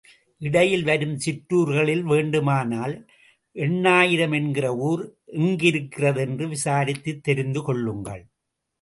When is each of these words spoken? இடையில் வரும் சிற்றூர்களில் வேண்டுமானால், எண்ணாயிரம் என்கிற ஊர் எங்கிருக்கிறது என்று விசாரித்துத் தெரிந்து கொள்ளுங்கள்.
இடையில் 0.41 0.83
வரும் 0.83 1.17
சிற்றூர்களில் 1.17 2.03
வேண்டுமானால், 2.03 2.95
எண்ணாயிரம் 3.55 4.33
என்கிற 4.33 4.75
ஊர் 4.75 5.03
எங்கிருக்கிறது 5.33 6.19
என்று 6.19 6.47
விசாரித்துத் 6.47 7.23
தெரிந்து 7.23 7.61
கொள்ளுங்கள். 7.61 8.23